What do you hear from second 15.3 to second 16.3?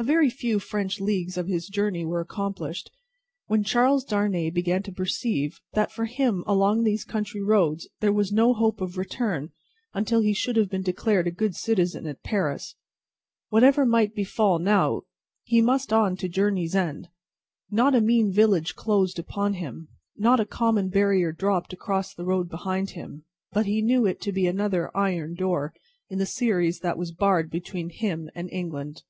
he must on to